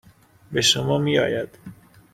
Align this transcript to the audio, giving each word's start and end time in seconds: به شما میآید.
به 0.51 0.61
شما 0.61 0.97
میآید. 0.97 1.49